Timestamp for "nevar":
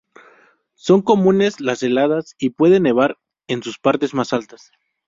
2.79-3.19